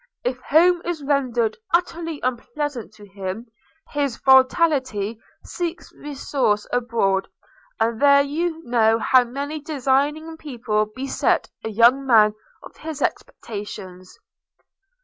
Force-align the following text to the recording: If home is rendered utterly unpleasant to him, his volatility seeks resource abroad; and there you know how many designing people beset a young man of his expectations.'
If 0.23 0.39
home 0.39 0.81
is 0.83 1.03
rendered 1.03 1.57
utterly 1.75 2.19
unpleasant 2.23 2.91
to 2.95 3.05
him, 3.05 3.45
his 3.89 4.17
volatility 4.17 5.19
seeks 5.45 5.93
resource 5.93 6.65
abroad; 6.73 7.27
and 7.79 8.01
there 8.01 8.23
you 8.23 8.63
know 8.63 8.97
how 8.97 9.23
many 9.25 9.59
designing 9.61 10.37
people 10.37 10.87
beset 10.95 11.51
a 11.63 11.69
young 11.69 12.03
man 12.07 12.33
of 12.63 12.77
his 12.77 13.03
expectations.' 13.03 14.17